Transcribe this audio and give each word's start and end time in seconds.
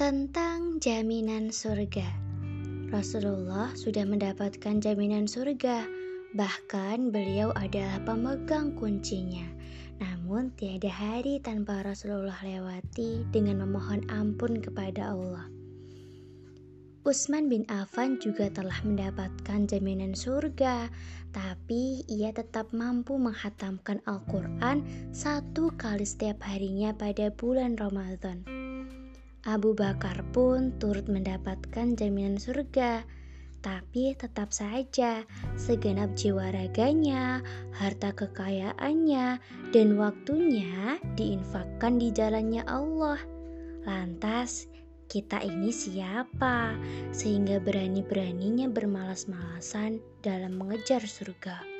tentang 0.00 0.80
jaminan 0.80 1.52
surga. 1.52 2.08
Rasulullah 2.88 3.68
sudah 3.76 4.08
mendapatkan 4.08 4.80
jaminan 4.80 5.28
surga, 5.28 5.84
bahkan 6.32 7.12
beliau 7.12 7.52
adalah 7.52 8.00
pemegang 8.08 8.72
kuncinya. 8.80 9.44
Namun, 10.00 10.56
tiada 10.56 10.88
hari 10.88 11.36
tanpa 11.44 11.84
Rasulullah 11.84 12.40
lewati 12.40 13.28
dengan 13.28 13.60
memohon 13.60 14.08
ampun 14.08 14.64
kepada 14.64 15.12
Allah. 15.12 15.44
Utsman 17.04 17.52
bin 17.52 17.68
Affan 17.68 18.16
juga 18.24 18.48
telah 18.48 18.80
mendapatkan 18.80 19.68
jaminan 19.68 20.16
surga, 20.16 20.88
tapi 21.28 22.08
ia 22.08 22.32
tetap 22.32 22.72
mampu 22.72 23.20
menghatamkan 23.20 24.00
Al-Quran 24.08 24.80
satu 25.12 25.76
kali 25.76 26.08
setiap 26.08 26.40
harinya 26.48 26.96
pada 26.96 27.28
bulan 27.28 27.76
Ramadan. 27.76 28.59
Abu 29.48 29.72
Bakar 29.72 30.20
pun 30.36 30.76
turut 30.76 31.08
mendapatkan 31.08 31.96
jaminan 31.96 32.36
surga, 32.36 33.08
tapi 33.64 34.12
tetap 34.12 34.52
saja 34.52 35.24
segenap 35.56 36.12
jiwa 36.12 36.52
raganya, 36.52 37.40
harta 37.72 38.12
kekayaannya, 38.12 39.40
dan 39.72 39.88
waktunya 39.96 41.00
diinfakkan 41.16 41.96
di 41.96 42.12
jalannya 42.12 42.64
Allah. 42.68 43.16
Lantas, 43.88 44.68
kita 45.08 45.40
ini 45.40 45.72
siapa 45.72 46.76
sehingga 47.16 47.64
berani-beraninya 47.64 48.68
bermalas-malasan 48.68 50.04
dalam 50.20 50.60
mengejar 50.60 51.00
surga? 51.00 51.79